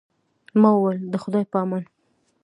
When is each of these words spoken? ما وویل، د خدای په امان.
ما 0.61 0.69
وویل، 0.73 0.99
د 1.13 1.15
خدای 1.23 1.43
په 1.51 1.57
امان. 1.63 1.83